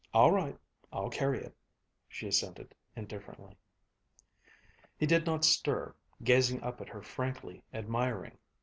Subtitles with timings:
[0.15, 0.57] "All right,
[0.91, 1.55] I'll carry it,"
[2.09, 3.55] she assented indifferently.
[4.97, 5.93] He did not stir,
[6.23, 8.39] gazing up at her frankly admiring.